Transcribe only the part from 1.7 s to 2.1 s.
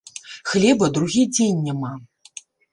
няма.